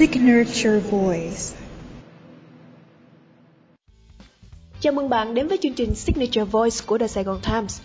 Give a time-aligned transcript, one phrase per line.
[0.00, 1.56] Signature Voice
[4.80, 7.80] Chào mừng bạn đến với chương trình Signature Voice của The Saigon Times.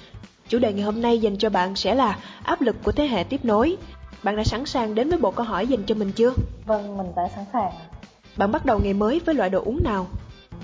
[0.47, 3.23] Chủ đề ngày hôm nay dành cho bạn sẽ là áp lực của thế hệ
[3.23, 3.77] tiếp nối.
[4.23, 6.33] Bạn đã sẵn sàng đến với bộ câu hỏi dành cho mình chưa?
[6.65, 7.71] Vâng, mình đã sẵn sàng.
[8.37, 10.07] Bạn bắt đầu ngày mới với loại đồ uống nào?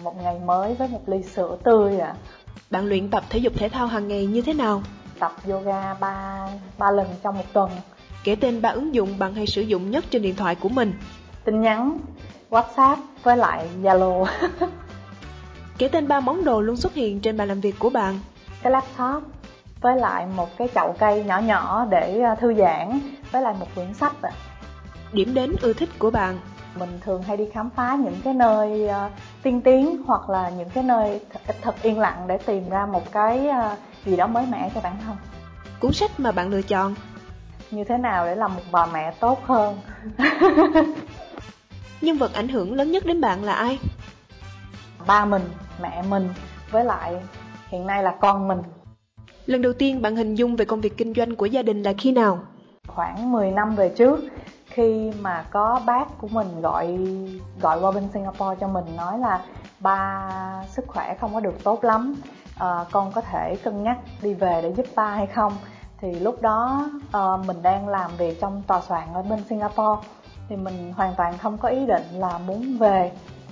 [0.04, 2.08] Một ngày mới với một ly sữa tươi ạ.
[2.08, 2.16] À.
[2.70, 4.84] Bạn luyện tập thể dục thể thao hàng ngày như thế nào?
[5.20, 6.48] Tập yoga 3
[6.78, 7.72] 3 lần trong một tuần.
[8.24, 10.94] Kể tên ba ứng dụng bạn hay sử dụng nhất trên điện thoại của mình.
[11.44, 12.00] Tin nhắn,
[12.50, 14.26] WhatsApp với lại Zalo.
[15.78, 18.20] Kể tên ba món đồ luôn xuất hiện trên bàn làm việc của bạn.
[18.62, 19.24] Cái laptop
[19.82, 23.00] với lại một cái chậu cây nhỏ nhỏ để à, thư giãn
[23.32, 24.32] với lại một quyển sách ạ.
[25.14, 26.38] Điểm đến ưa thích của bạn
[26.76, 29.12] mình thường hay đi khám phá những cái nơi uh,
[29.44, 33.12] tiên tiến hoặc là những cái nơi thật, thật yên lặng để tìm ra một
[33.12, 35.16] cái uh, gì đó mới mẻ cho bản thân
[35.80, 36.96] cuốn sách mà bạn lựa chọn
[37.72, 39.78] như thế nào để làm một bà mẹ tốt hơn
[42.02, 43.80] nhân vật ảnh hưởng lớn nhất đến bạn là ai?
[45.08, 45.44] Ba mình
[45.82, 46.30] mẹ mình
[46.72, 47.16] với lại
[47.68, 48.62] hiện nay là con mình.
[49.46, 51.94] Lần đầu tiên bạn hình dung về công việc kinh doanh của gia đình là
[51.98, 52.40] khi nào?
[52.88, 54.20] Khoảng 10 năm về trước
[54.66, 56.98] khi mà có bác của mình gọi
[57.62, 59.42] gọi qua bên Singapore cho mình nói là
[59.80, 60.30] ba
[60.70, 62.16] sức khỏe không có được tốt lắm
[62.58, 65.54] à, con có thể cân nhắc đi về để giúp ba hay không?
[66.02, 70.08] Thì lúc đó uh, mình đang làm việc trong tòa soạn ở bên Singapore
[70.52, 73.12] thì mình hoàn toàn không có ý định là muốn về.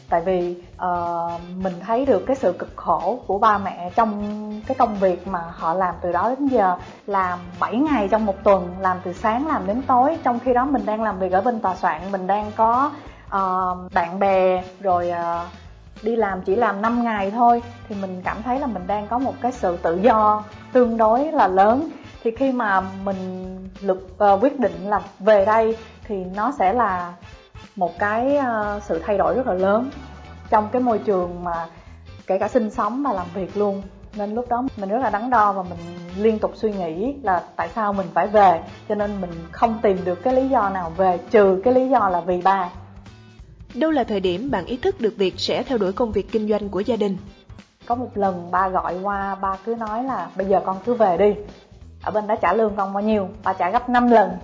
[0.10, 4.76] Tại vì uh, mình thấy được cái sự cực khổ của ba mẹ trong cái
[4.76, 8.76] công việc mà họ làm từ đó đến giờ làm 7 ngày trong một tuần
[8.80, 10.18] làm từ sáng làm đến tối.
[10.24, 12.92] Trong khi đó mình đang làm việc ở bên tòa soạn mình đang có
[13.28, 15.48] uh, bạn bè rồi uh,
[16.04, 19.20] đi làm chỉ làm 5 ngày thôi thì mình cảm thấy là mình đang có
[19.20, 21.90] một cái sự tự do tương đối là lớn
[22.24, 27.14] thì khi mà mình lực uh, quyết định là về đây thì nó sẽ là
[27.76, 29.90] một cái uh, sự thay đổi rất là lớn
[30.50, 31.68] trong cái môi trường mà
[32.28, 33.82] kể cả sinh sống và làm việc luôn.
[34.16, 35.80] Nên lúc đó mình rất là đắn đo và mình
[36.18, 39.98] liên tục suy nghĩ là tại sao mình phải về cho nên mình không tìm
[40.06, 42.70] được cái lý do nào về trừ cái lý do là vì ba.
[43.74, 46.50] Đâu là thời điểm bạn ý thức được việc sẽ theo đuổi công việc kinh
[46.50, 47.18] doanh của gia đình?
[47.86, 51.18] Có một lần ba gọi qua ba cứ nói là bây giờ con cứ về
[51.18, 51.34] đi
[52.04, 54.38] ở bên đó trả lương con bao nhiêu, ba trả gấp 5 lần.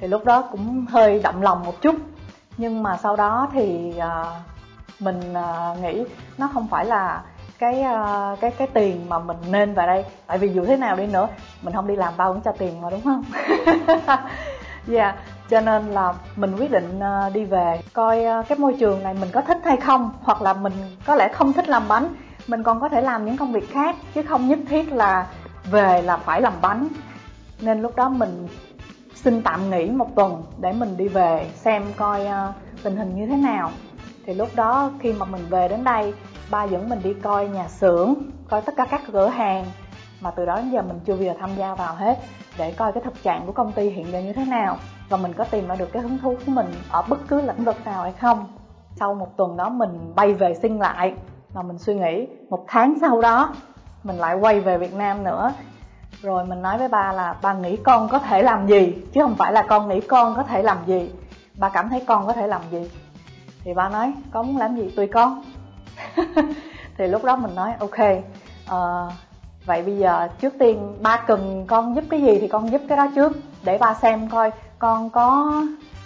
[0.00, 1.94] Thì lúc đó cũng hơi động lòng một chút.
[2.56, 4.24] Nhưng mà sau đó thì à,
[5.00, 6.04] mình à, nghĩ
[6.38, 7.22] nó không phải là
[7.58, 10.04] cái à, cái cái tiền mà mình nên vào đây.
[10.26, 11.28] Tại vì dù thế nào đi nữa,
[11.62, 13.24] mình không đi làm bao cũng cho tiền mà, đúng không?
[13.34, 14.18] Yeah
[14.86, 15.14] dạ,
[15.50, 17.00] cho nên là mình quyết định
[17.34, 20.72] đi về coi cái môi trường này mình có thích hay không, hoặc là mình
[21.06, 22.14] có lẽ không thích làm bánh,
[22.46, 25.26] mình còn có thể làm những công việc khác, chứ không nhất thiết là
[25.70, 26.88] về là phải làm bánh.
[27.60, 28.48] Nên lúc đó mình
[29.14, 33.26] xin tạm nghỉ một tuần để mình đi về xem coi ờ, tình hình như
[33.26, 33.70] thế nào.
[34.26, 36.14] Thì lúc đó khi mà mình về đến đây,
[36.50, 38.14] ba dẫn mình đi coi nhà xưởng,
[38.48, 39.64] coi tất cả các cửa hàng.
[40.20, 42.18] Mà từ đó đến giờ mình chưa bao giờ tham gia vào hết
[42.58, 44.76] để coi cái thực trạng của công ty hiện giờ như thế nào.
[45.08, 47.64] Và mình có tìm ra được cái hứng thú của mình ở bất cứ lĩnh
[47.64, 48.46] vực nào hay không.
[49.00, 51.14] Sau một tuần đó mình bay về sinh lại.
[51.52, 53.54] Và mình suy nghĩ, một tháng sau đó
[54.06, 55.52] mình lại quay về Việt Nam nữa.
[56.22, 58.94] Rồi mình nói với ba là ba nghĩ con có thể làm gì?
[59.14, 61.10] Chứ không phải là con nghĩ con có thể làm gì.
[61.54, 62.90] Ba cảm thấy con có thể làm gì?
[63.64, 64.92] Thì ba nói con muốn làm gì?
[64.96, 65.42] Tùy con.
[66.98, 68.00] Thì lúc đó mình nói ok
[68.70, 69.12] uh,
[69.66, 72.96] vậy bây giờ trước tiên ba cần con giúp cái gì thì con giúp cái
[72.96, 73.32] đó trước
[73.64, 75.52] để ba xem coi con có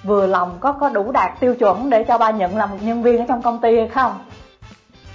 [0.02, 3.02] vừa lòng có có đủ đạt tiêu chuẩn để cho ba nhận làm một nhân
[3.02, 4.12] viên ở trong công ty hay không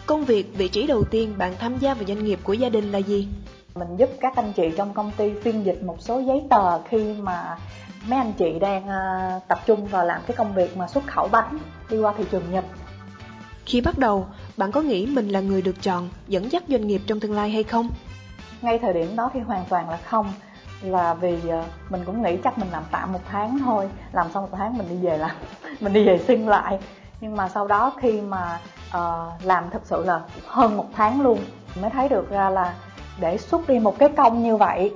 [0.05, 2.91] công việc vị trí đầu tiên bạn tham gia vào doanh nghiệp của gia đình
[2.91, 3.27] là gì
[3.75, 7.13] mình giúp các anh chị trong công ty phiên dịch một số giấy tờ khi
[7.13, 7.57] mà
[8.07, 11.27] mấy anh chị đang uh, tập trung vào làm cái công việc mà xuất khẩu
[11.27, 11.57] bánh
[11.89, 12.65] đi qua thị trường Nhật.
[13.65, 14.25] Khi bắt đầu,
[14.57, 17.49] bạn có nghĩ mình là người được chọn dẫn dắt doanh nghiệp trong tương lai
[17.49, 17.89] hay không?
[18.61, 20.33] Ngay thời điểm đó thì hoàn toàn là không
[20.81, 24.43] là vì uh, mình cũng nghĩ chắc mình làm tạm một tháng thôi làm xong
[24.43, 25.35] một tháng mình đi về làm
[25.79, 26.79] mình đi về xin lại
[27.21, 28.59] nhưng mà sau đó khi mà
[28.97, 31.39] uh, làm thực sự là hơn một tháng luôn
[31.81, 32.73] mới thấy được ra là
[33.19, 34.93] để xuất đi một cái công như vậy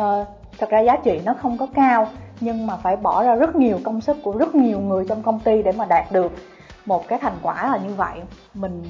[0.00, 0.28] uh,
[0.58, 2.08] thật ra giá trị nó không có cao
[2.40, 5.40] nhưng mà phải bỏ ra rất nhiều công sức của rất nhiều người trong công
[5.40, 6.32] ty để mà đạt được
[6.86, 8.20] một cái thành quả là như vậy.
[8.54, 8.82] Mình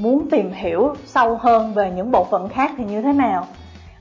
[0.00, 3.46] muốn tìm hiểu sâu hơn về những bộ phận khác thì như thế nào.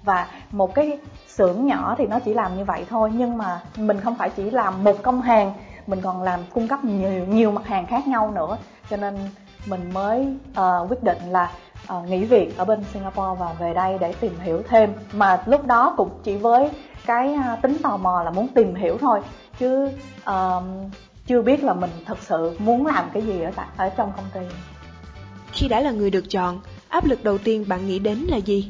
[0.03, 4.01] Và một cái xưởng nhỏ thì nó chỉ làm như vậy thôi nhưng mà mình
[4.01, 5.53] không phải chỉ làm một công hàng
[5.88, 8.57] mình còn làm cung cấp nhiều nhiều mặt hàng khác nhau nữa.
[8.89, 9.16] Cho nên
[9.66, 11.51] mình mới uh, quyết định là
[11.94, 14.94] uh, nghỉ việc ở bên Singapore và về đây để tìm hiểu thêm.
[15.13, 16.72] Mà lúc đó cũng chỉ với
[17.06, 19.22] cái à, tính tò mò là muốn tìm hiểu thôi.
[19.60, 19.92] Chứ
[20.30, 20.63] uh,
[21.28, 24.25] chưa biết là mình thật sự muốn làm cái gì ở tại ở trong công
[24.34, 24.56] ty.
[25.51, 28.69] Khi đã là người được chọn, áp lực đầu tiên bạn nghĩ đến là gì?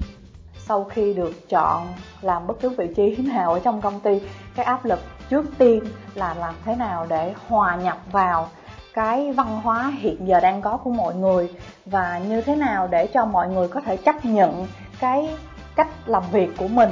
[0.68, 1.88] sau khi được chọn
[2.22, 4.20] làm bất cứ vị trí nào ở trong công ty
[4.56, 5.84] cái áp lực trước tiên
[6.16, 8.50] là làm thế nào để hòa nhập vào
[8.94, 11.50] cái văn hóa hiện giờ đang có của mọi người
[11.86, 14.68] và như thế nào để cho mọi người có thể chấp nhận
[15.00, 15.38] cái
[15.76, 16.90] cách làm việc của mình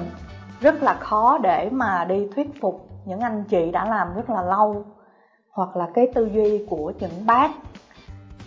[0.61, 4.41] rất là khó để mà đi thuyết phục những anh chị đã làm rất là
[4.41, 4.85] lâu
[5.49, 7.51] hoặc là cái tư duy của những bác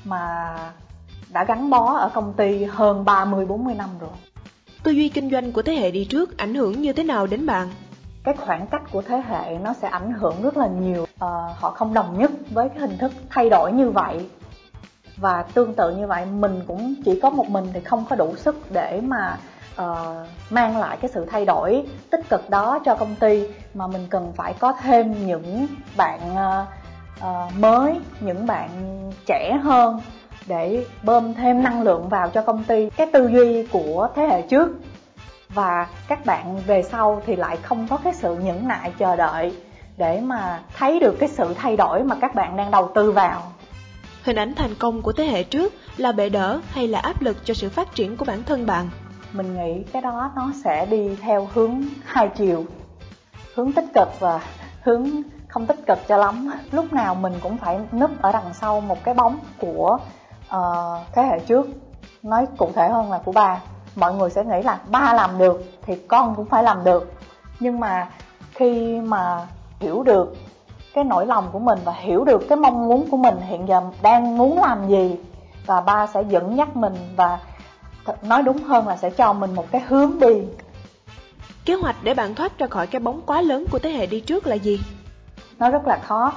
[0.05, 0.55] mà
[1.33, 4.11] đã gắn bó ở công ty hơn 30 40 năm rồi.
[4.83, 7.47] Tư duy kinh doanh của thế hệ đi trước ảnh hưởng như thế nào đến
[7.47, 7.69] bạn?
[8.29, 11.07] Cái khoảng cách của thế hệ nó sẽ ảnh hưởng rất là nhiều.
[11.19, 14.29] Ờ, họ không đồng nhất với cái hình thức thay đổi như vậy.
[15.17, 18.37] Và tương tự như vậy mình cũng chỉ có một mình thì không có đủ
[18.37, 19.39] sức để mà
[19.77, 20.17] ờ,
[20.51, 24.33] mang lại cái sự thay đổi tích cực đó cho công ty mà mình cần
[24.37, 25.67] phải có thêm những
[25.97, 26.67] bạn ờ,
[27.21, 28.71] ờ, mới, những bạn
[29.27, 30.01] trẻ hơn
[30.47, 34.43] để bơm thêm năng lượng vào cho công ty cái tư duy của thế hệ
[34.43, 34.69] trước
[35.49, 39.57] và các bạn về sau thì lại không có cái sự nhẫn nại chờ đợi
[39.97, 43.43] để mà thấy được cái sự thay đổi mà các bạn đang đầu tư vào.
[44.23, 47.37] Hình ảnh thành công của thế hệ trước là bệ đỡ hay là áp lực
[47.45, 48.89] cho sự phát triển của bản thân bạn?
[49.33, 52.65] mình nghĩ cái đó nó sẽ đi theo hướng hai chiều
[53.55, 54.41] hướng tích cực và
[54.83, 55.11] hướng
[55.49, 56.51] không tích cực cho lắm.
[56.71, 59.99] Lúc nào mình cũng phải núp ở đằng sau một cái bóng của
[60.49, 61.67] ờ, thế hệ trước.
[62.23, 63.61] Nói cụ thể hơn là của ba
[63.99, 67.13] mọi người sẽ nghĩ là ba làm được thì con cũng phải làm được.
[67.61, 68.09] Nhưng mà
[68.53, 69.47] khi mà
[69.81, 70.37] hiểu được
[70.95, 73.83] cái nỗi lòng của mình và hiểu được cái mong muốn của mình hiện giờ
[74.03, 75.17] đang muốn làm gì
[75.67, 77.39] và ba sẽ dẫn dắt mình và
[78.23, 80.43] nói đúng hơn là sẽ cho mình một cái hướng đi.
[81.65, 84.21] Kế hoạch để bạn thoát ra khỏi cái bóng quá lớn của thế hệ đi
[84.21, 84.81] trước là gì?
[85.59, 86.33] nó rất là khó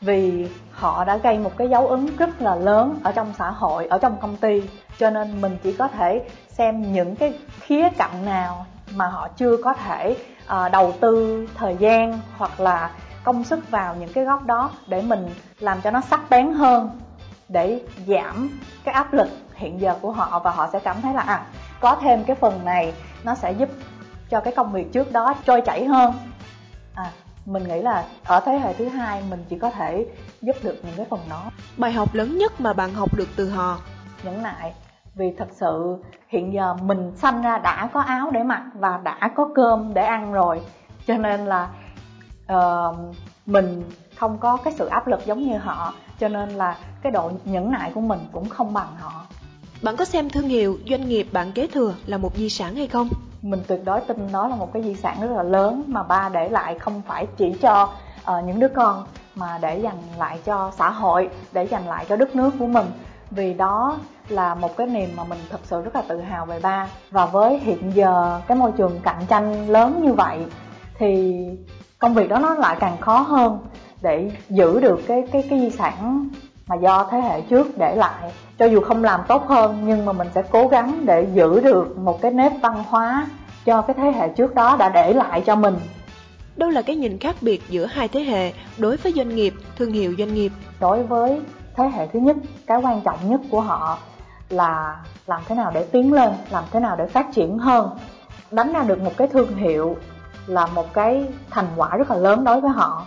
[0.00, 3.86] vì họ đã gây một cái dấu ấn rất là lớn ở trong xã hội
[3.86, 4.62] ở trong công ty
[5.00, 9.56] cho nên mình chỉ có thể xem những cái khía cạnh nào mà họ chưa
[9.64, 10.16] có thể
[10.46, 12.90] ờ, đầu tư thời gian hoặc là
[13.24, 17.00] công sức vào những cái góc đó để mình làm cho nó sắc bén hơn
[17.48, 21.20] để giảm cái áp lực hiện giờ của họ và họ sẽ cảm thấy là
[21.20, 21.46] à
[21.80, 22.94] có thêm cái phần này
[23.24, 23.68] nó sẽ giúp
[24.30, 26.12] cho cái công việc trước đó trôi chảy hơn.
[26.94, 27.10] À
[27.46, 30.06] mình nghĩ là ở thế hệ thứ hai mình chỉ có thể
[30.42, 31.50] giúp được những cái phần đó.
[31.76, 33.78] Bài học lớn nhất mà bạn học được từ họ?
[34.22, 34.72] Nhẫn nại
[35.14, 35.96] vì thật sự
[36.28, 40.02] hiện giờ mình sanh ra đã có áo để mặc và đã có cơm để
[40.02, 40.60] ăn rồi.
[41.06, 41.68] Cho nên là
[42.46, 42.94] ờ,
[43.46, 43.82] mình
[44.16, 45.94] không có cái sự áp lực giống như họ.
[46.18, 49.26] Cho nên là cái độ nhẫn nại của mình cũng không bằng họ.
[49.82, 52.86] Bạn có xem thương hiệu, doanh nghiệp bạn kế thừa là một di sản hay
[52.86, 53.08] không?
[53.42, 56.28] mình tuyệt đối tin đó là một cái di sản rất là lớn mà ba
[56.28, 57.88] để lại không phải chỉ cho
[58.24, 62.16] ờ, những đứa con mà để dành lại cho xã hội để dành lại cho
[62.16, 62.86] đất nước của mình
[63.30, 63.98] vì đó
[64.28, 66.88] là một cái niềm mà mình thật sự rất là tự hào về ba.
[67.10, 70.38] Và với hiện giờ cái môi trường cạnh tranh lớn như vậy
[70.98, 71.44] thì
[71.98, 73.58] công việc đó nó lại càng khó hơn
[74.02, 76.28] để giữ được cái cái cái di sản
[76.66, 78.32] mà do thế hệ trước để lại.
[78.58, 81.98] Cho dù không làm tốt hơn nhưng mà mình sẽ cố gắng để giữ được
[81.98, 83.26] một cái nếp văn hóa
[83.64, 85.74] cho cái thế hệ trước đó đã để lại cho mình.
[86.56, 89.92] Đâu là cái nhìn khác biệt giữa hai thế hệ đối với doanh nghiệp, thương
[89.92, 90.52] hiệu doanh nghiệp?
[90.80, 91.40] đối với
[91.80, 93.98] thế hệ thứ nhất, cái quan trọng nhất của họ
[94.48, 94.96] là
[95.26, 97.90] làm thế nào để tiến lên, làm thế nào để phát triển hơn.
[98.50, 99.96] Đánh ra được một cái thương hiệu
[100.46, 103.06] là một cái thành quả rất là lớn đối với họ.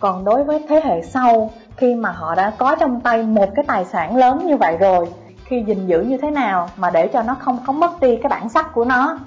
[0.00, 3.64] Còn đối với thế hệ sau, khi mà họ đã có trong tay một cái
[3.68, 5.06] tài sản lớn như vậy rồi,
[5.44, 8.28] khi gìn giữ như thế nào mà để cho nó không có mất đi cái
[8.28, 9.18] bản sắc của nó,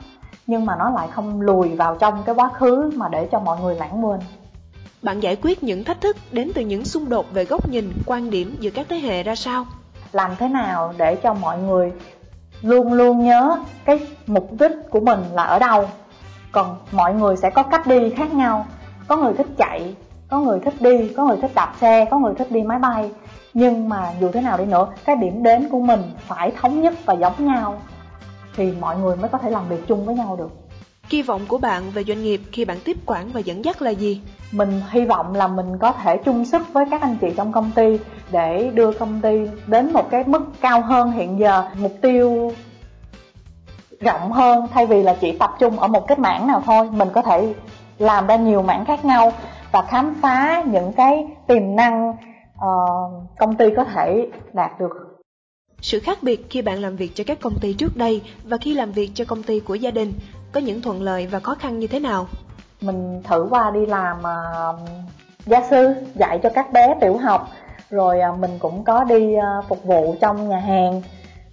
[0.47, 3.57] nhưng mà nó lại không lùi vào trong cái quá khứ mà để cho mọi
[3.61, 4.19] người lãng quên.
[5.01, 8.29] Bạn giải quyết những thách thức đến từ những xung đột về góc nhìn, quan
[8.29, 9.65] điểm giữa các thế hệ ra sao?
[10.11, 11.91] làm thế nào để cho mọi người
[12.61, 15.89] luôn luôn nhớ cái mục đích của mình là ở đâu?
[16.51, 18.65] Còn mọi người sẽ có cách đi khác nhau.
[19.07, 19.95] Có người thích chạy
[20.29, 23.11] có người thích đi có người thích đạp xe có người thích đi máy bay.
[23.53, 26.93] Nhưng mà dù thế nào đi nữa cái điểm đến của mình phải thống nhất
[27.05, 27.81] và giống nhau
[28.55, 30.66] thì mọi người mới có thể làm việc chung với nhau được.
[31.09, 33.91] Kỳ vọng của bạn về doanh nghiệp khi bạn tiếp quản và dẫn dắt là
[33.91, 34.21] gì?
[34.51, 37.71] mình hy vọng là mình có thể chung sức với các anh chị trong công
[37.75, 37.99] ty
[38.31, 42.51] để đưa công ty đến một cái mức cao hơn hiện giờ mục tiêu
[43.99, 46.89] rộng hơn thay vì là chỉ tập trung ở một cái mảng nào thôi.
[46.91, 47.53] Mình có thể
[47.97, 49.33] làm ra nhiều mảng khác nhau
[49.71, 52.13] và khám phá những cái tiềm năng
[52.59, 52.67] ờ,
[53.39, 54.91] công ty có thể đạt được.
[55.81, 58.73] Sự khác biệt khi bạn làm việc cho các công ty trước đây và khi
[58.73, 60.13] làm việc cho công ty của gia đình
[60.51, 62.27] có những thuận lợi và khó khăn như thế nào?
[62.81, 64.89] mình thử qua đi làm uh,
[65.45, 67.47] gia sư dạy cho các bé tiểu học.
[67.89, 71.01] Rồi uh, mình cũng có đi uh, phục vụ trong nhà hàng.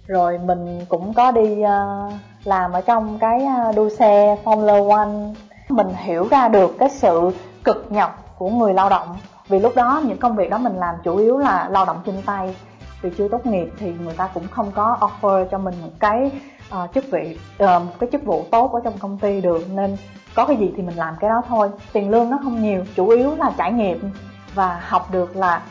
[0.07, 5.33] Rồi mình cũng có đi uh, làm ở trong cái đua xe Formula One.
[5.69, 7.31] Mình hiểu ra được cái sự
[7.63, 9.17] cực nhọc của người lao động.
[9.47, 12.21] Vì lúc đó những công việc đó mình làm chủ yếu là lao động chân
[12.25, 12.55] tay
[13.01, 16.31] vì chưa tốt nghiệp thì người ta cũng không có offer cho mình một cái
[16.75, 19.67] uh, chức vị uh, một cái chức vụ tốt ở trong công ty được.
[19.73, 19.97] Nên
[20.35, 21.69] có cái gì thì mình làm cái đó thôi.
[21.93, 24.11] Tiền lương nó không nhiều chủ yếu là trải nghiệm
[24.53, 25.61] và học được là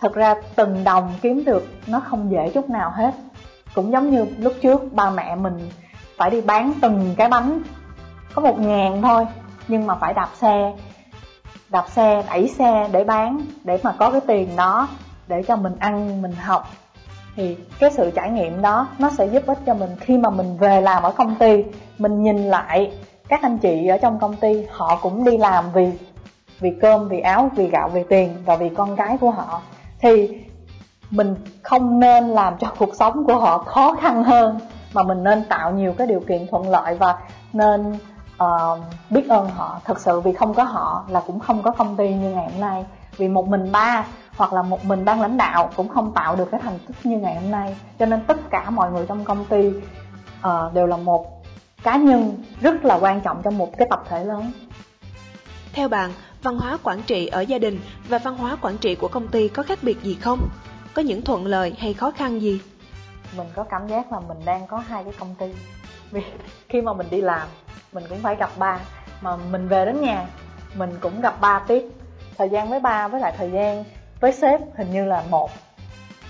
[0.00, 3.14] thật ra từng đồng kiếm được nó không dễ chút nào hết.
[3.74, 5.68] Cũng giống như lúc trước ba mẹ mình
[6.16, 7.60] phải đi bán từng cái bánh
[8.34, 9.26] có một ngàn thôi
[9.68, 10.72] nhưng mà phải đạp xe
[11.68, 14.88] đạp xe đẩy xe để bán để mà có cái tiền đó
[15.32, 16.68] để cho mình ăn mình học
[17.36, 19.90] thì cái sự trải nghiệm đó nó sẽ giúp ích cho mình.
[20.00, 21.64] Khi mà mình về làm ở công ty
[21.98, 22.92] mình nhìn lại
[23.28, 25.92] các anh chị ở trong công ty họ cũng đi làm vì
[26.60, 29.60] vì cơm vì áo vì gạo vì tiền và vì con cái của họ
[30.00, 30.40] thì
[31.10, 34.60] mình không nên làm cho cuộc sống của họ khó khăn hơn
[34.94, 37.18] mà mình nên tạo nhiều cái điều kiện thuận lợi và
[37.52, 37.98] nên
[38.42, 38.78] uh,
[39.10, 39.80] biết ơn họ.
[39.84, 42.60] Thật sự vì không có họ là cũng không có công ty như ngày hôm
[42.60, 42.84] nay
[43.16, 44.04] vì một mình ba
[44.36, 47.18] hoặc là một mình ban lãnh đạo cũng không tạo được cái thành tích như
[47.18, 47.76] ngày hôm nay.
[47.98, 51.42] Cho nên tất cả mọi người trong công ty uh, đều là một
[51.82, 54.52] cá nhân rất là quan trọng trong một cái tập thể lớn.
[55.72, 56.10] Theo bạn
[56.42, 59.48] văn hóa quản trị ở gia đình và văn hóa quản trị của công ty
[59.48, 60.48] có khác biệt gì không?
[60.94, 62.60] Có những thuận lợi hay khó khăn gì?
[63.36, 65.46] Mình có cảm giác là mình đang có hai cái công ty.
[66.10, 66.22] Vì
[66.68, 67.48] khi mà mình đi làm
[67.92, 68.78] mình cũng phải gặp ba.
[69.20, 70.26] Mà mình về đến nhà
[70.74, 71.82] mình cũng gặp ba tiếp
[72.38, 73.84] thời gian với ba với lại thời gian
[74.20, 75.50] với sếp hình như là một.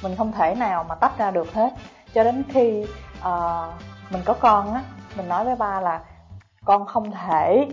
[0.02, 1.72] Mình không thể nào mà tách ra được hết.
[2.14, 2.86] Cho đến khi
[3.18, 3.72] uh,
[4.10, 4.82] mình có con á
[5.16, 6.00] mình nói với ba là
[6.64, 7.68] con không thể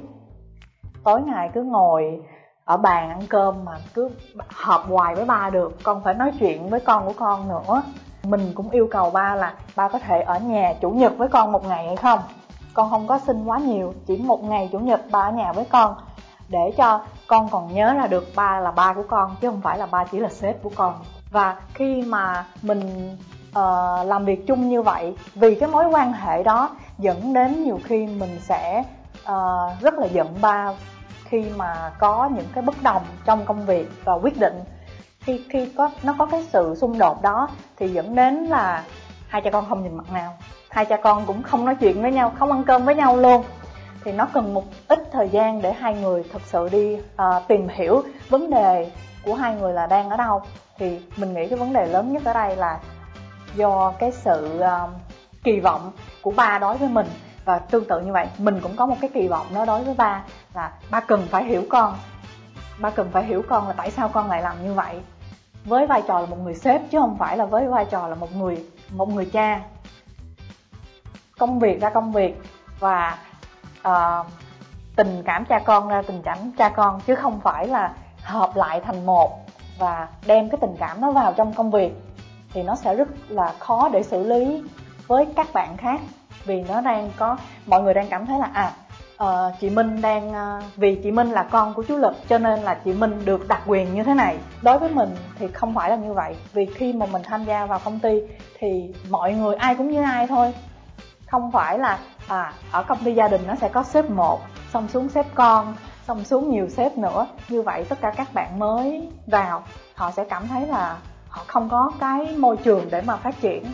[1.04, 2.22] tối ngày cứ ngồi
[2.66, 4.10] ở bàn ăn cơm mà cứ
[4.50, 5.78] họp hoài với ba được.
[5.84, 7.82] Con phải nói chuyện với con của con nữa.
[8.24, 11.52] Mình cũng yêu cầu ba là ba có thể ở nhà chủ nhật với con
[11.52, 12.20] một ngày hay không?
[12.74, 15.66] Con không có xin quá nhiều chỉ một ngày chủ nhật ba ở nhà với
[15.66, 15.96] con
[16.50, 19.78] để cho con còn nhớ là được ba là ba của con chứ không phải
[19.78, 20.94] là ba chỉ là sếp của con.
[21.32, 23.16] Và khi mà mình
[23.50, 27.80] uh, làm việc chung như vậy vì cái mối quan hệ đó dẫn đến nhiều
[27.84, 28.84] khi mình sẽ
[29.24, 30.74] uh, rất là giận ba
[31.24, 34.64] khi mà có những cái bất đồng trong công việc và quyết định.
[35.20, 38.84] Khi khi có nó có cái sự xung đột đó thì dẫn đến là
[39.28, 40.38] hai cha con không nhìn mặt nào
[40.70, 43.44] hai cha con cũng không nói chuyện với nhau không ăn cơm với nhau luôn
[44.04, 47.68] thì nó cần một ít thời gian để hai người thật sự đi uh, tìm
[47.68, 48.92] hiểu vấn đề
[49.26, 50.42] của hai người là đang ở đâu.
[50.78, 52.80] Thì mình nghĩ cái vấn đề lớn nhất ở đây là
[53.56, 54.90] do cái sự uh,
[55.44, 55.92] kỳ vọng
[56.22, 57.08] của ba đối với mình.
[57.46, 59.94] Và tương tự như vậy mình cũng có một cái kỳ vọng đó đối với
[59.94, 61.96] ba là ba cần phải hiểu con.
[62.80, 65.00] Ba cần phải hiểu con là tại sao con lại làm như vậy.
[65.66, 68.16] Với vai trò là một người sếp chứ không phải là với vai trò là
[68.16, 69.62] một người một người cha.
[71.40, 72.42] Công việc ra công việc
[72.80, 73.18] và
[73.88, 74.26] uh,
[74.96, 77.94] tình cảm cha con ra tình cảm cha con chứ không phải là
[78.24, 79.40] hợp lại thành một
[79.80, 81.94] và đem cái tình cảm nó vào trong công việc
[82.54, 84.64] thì nó sẽ rất là khó để xử lý
[85.08, 86.02] với các bạn khác.
[86.46, 88.72] Vì nó đang có mọi người đang cảm thấy là à
[89.24, 92.60] uh, chị Minh đang uh, vì chị Minh là con của chú Lực cho nên
[92.60, 94.38] là chị Minh được đặc quyền như thế này.
[94.62, 96.36] Đối với mình thì không phải là như vậy.
[96.54, 98.22] Vì khi mà mình tham gia vào công ty
[98.60, 100.54] thì mọi người ai cũng như ai thôi
[101.32, 104.42] không phải là à ở công ty gia đình nó sẽ có sếp một,
[104.74, 105.76] xong xuống sếp con,
[106.08, 107.28] xong xuống nhiều sếp nữa.
[107.50, 109.64] Như vậy tất cả các bạn mới vào,
[109.96, 110.98] họ sẽ cảm thấy là
[111.30, 113.66] họ không có cái môi trường để mà phát triển.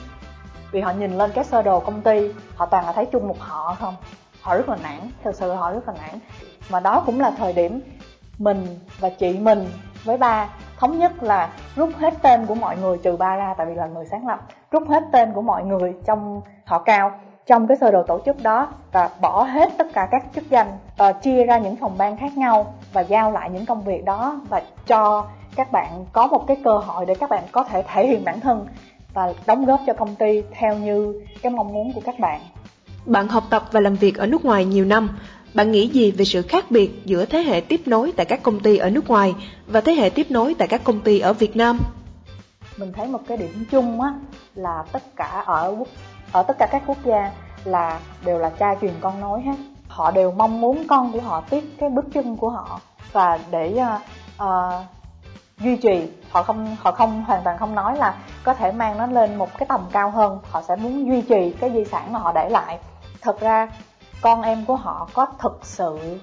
[0.71, 3.39] Vì họ nhìn lên cái sơ đồ công ty, họ toàn là thấy chung một
[3.39, 3.95] họ không.
[4.41, 6.19] Họ rất là nản, thật sự họ rất là nản.
[6.69, 7.81] Mà đó cũng là thời điểm
[8.37, 9.71] mình và chị mình
[10.03, 13.67] với ba, thống nhất là rút hết tên của mọi người trừ ba ra, tại
[13.67, 14.39] vì là người sáng lập,
[14.71, 17.11] rút hết tên của mọi người trong họ cao
[17.45, 20.67] trong cái sơ đồ tổ chức đó và bỏ hết tất cả các chức danh
[21.09, 24.41] uh, chia ra những phòng ban khác nhau và giao lại những công việc đó
[24.49, 28.07] và cho các bạn có một cái cơ hội để các bạn có thể thể
[28.07, 28.67] hiện bản thân
[29.13, 32.41] và đóng góp cho công ty theo như cái mong muốn của các bạn.
[33.05, 35.09] Bạn học tập và làm việc ở nước ngoài nhiều năm,
[35.53, 38.59] bạn nghĩ gì về sự khác biệt giữa thế hệ tiếp nối tại các công
[38.59, 39.35] ty ở nước ngoài
[39.67, 41.79] và thế hệ tiếp nối tại các công ty ở Việt Nam?
[42.77, 44.13] Mình thấy một cái điểm chung á
[44.55, 45.75] là tất cả ở
[46.35, 47.31] ở tất cả các quốc gia
[47.63, 49.55] là đều là cha truyền con nối hết.
[49.87, 52.79] Họ đều mong muốn con của họ tiếp cái bước chân của họ
[53.11, 54.01] và để uh,
[54.43, 54.85] uh,
[55.57, 56.11] duy trì.
[56.31, 59.57] Họ không họ không hoàn toàn không nói là có thể mang nó lên một
[59.57, 60.39] cái tầm cao hơn.
[60.51, 62.79] Họ sẽ muốn duy trì cái di sản mà họ để lại.
[63.21, 63.67] Thật ra
[64.21, 66.19] con em của họ có thực sự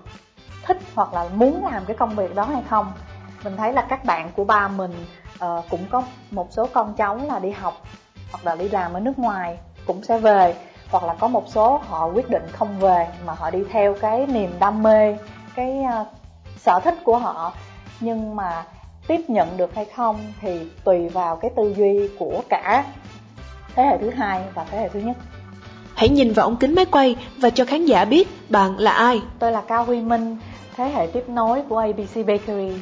[0.62, 2.92] thích hoặc là muốn làm cái công việc đó hay không?
[3.44, 5.06] Mình thấy là các bạn của ba mình
[5.44, 7.74] uh, cũng có một số con cháu là đi học
[8.32, 10.54] hoặc là đi làm ở nước ngoài cũng sẽ về.
[10.90, 14.26] Hoặc là có một số họ quyết định không về mà họ đi theo cái
[14.26, 15.16] niềm đam mê
[15.54, 16.06] cái uh,
[16.58, 17.52] sở thích của họ.
[18.00, 18.64] Nhưng mà
[19.06, 22.84] tiếp nhận được hay không thì tùy vào cái tư duy của cả
[23.74, 25.16] thế hệ thứ hai và thế hệ thứ nhất.
[25.94, 29.20] Hãy nhìn vào ống kính máy quay và cho khán giả biết bạn là ai.
[29.38, 30.38] Tôi là cao huy minh
[30.76, 32.72] thế hệ tiếp nối của abc bakery